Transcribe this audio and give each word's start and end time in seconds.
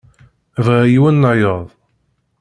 Bɣiɣ 0.65 0.83
yiwen-nnayeḍ. 0.93 1.65